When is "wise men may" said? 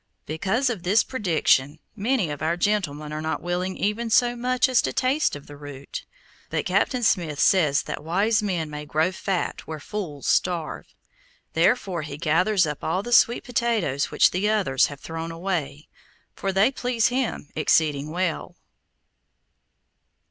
8.03-8.83